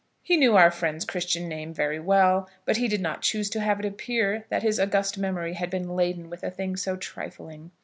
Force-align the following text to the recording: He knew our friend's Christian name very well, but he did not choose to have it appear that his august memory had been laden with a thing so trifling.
He 0.23 0.35
knew 0.35 0.55
our 0.57 0.71
friend's 0.71 1.05
Christian 1.05 1.47
name 1.47 1.75
very 1.75 1.99
well, 1.99 2.49
but 2.65 2.77
he 2.77 2.87
did 2.87 3.01
not 3.01 3.21
choose 3.21 3.51
to 3.51 3.59
have 3.59 3.79
it 3.79 3.85
appear 3.85 4.45
that 4.49 4.63
his 4.63 4.79
august 4.79 5.15
memory 5.15 5.53
had 5.53 5.69
been 5.69 5.89
laden 5.95 6.27
with 6.27 6.41
a 6.41 6.49
thing 6.49 6.75
so 6.75 6.95
trifling. 6.97 7.69